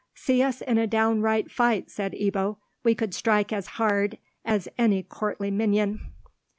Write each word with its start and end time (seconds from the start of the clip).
"See 0.15 0.41
us 0.41 0.61
in 0.61 0.79
a 0.79 0.87
downright 0.87 1.51
fight," 1.51 1.91
said 1.91 2.13
Ebbo; 2.13 2.57
"we 2.83 2.95
could 2.95 3.13
strike 3.13 3.53
as 3.53 3.67
hard 3.77 4.17
as 4.43 4.67
any 4.75 5.03
courtly 5.03 5.51
minion." 5.51 5.99